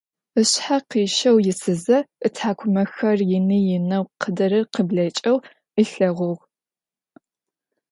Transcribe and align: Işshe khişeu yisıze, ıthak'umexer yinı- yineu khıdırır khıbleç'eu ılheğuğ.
Işshe 0.41 0.77
khişeu 0.89 1.37
yisıze, 1.45 1.97
ıthak'umexer 2.27 3.17
yinı- 3.29 3.57
yineu 3.67 4.03
khıdırır 4.21 4.63
khıbleç'eu 4.73 5.35
ılheğuğ. 5.81 6.37